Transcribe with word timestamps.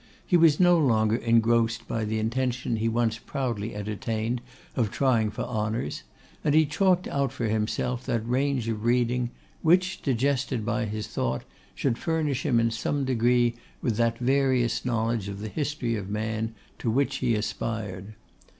He 0.25 0.35
was 0.35 0.59
no 0.59 0.79
longer 0.79 1.17
engrossed 1.17 1.87
by 1.87 2.05
the 2.05 2.17
intention 2.17 2.77
he 2.77 2.89
once 2.89 3.19
proudly 3.19 3.75
entertained 3.75 4.41
of 4.75 4.89
trying 4.89 5.29
for 5.29 5.43
honours, 5.43 6.01
and 6.43 6.55
he 6.55 6.65
chalked 6.65 7.07
out 7.07 7.31
for 7.31 7.45
himself 7.45 8.07
that 8.07 8.27
range 8.27 8.67
of 8.67 8.83
reading, 8.83 9.29
which, 9.61 10.01
digested 10.01 10.65
by 10.65 10.85
his 10.85 11.05
thought, 11.05 11.43
should 11.75 11.99
furnish 11.99 12.43
him 12.47 12.59
in 12.59 12.71
some 12.71 13.05
degree 13.05 13.53
with 13.83 13.97
that 13.97 14.17
various 14.17 14.83
knowledge 14.83 15.27
of 15.29 15.39
the 15.39 15.49
history 15.49 15.95
of 15.95 16.09
man 16.09 16.55
to 16.79 16.89
which 16.89 17.17
he 17.17 17.35
aspired. 17.35 18.15